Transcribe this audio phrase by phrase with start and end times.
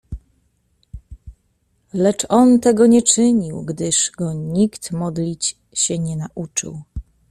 [1.93, 6.81] "Lecz on tego nie czynił, gdyż go nikt modlić się nie nauczył."